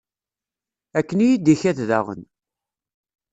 Akken 0.99 1.19
i 1.25 1.27
yi-d-ikad 1.27 1.77
daɣen. 1.89 2.21